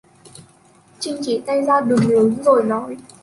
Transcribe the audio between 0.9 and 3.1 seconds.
Trinh chỉ tay ra đường lớn rồi nói